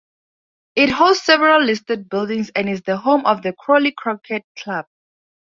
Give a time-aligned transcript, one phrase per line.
[0.75, 4.87] It hosts several listed buildings and is the home of The Crawley Croquet Club.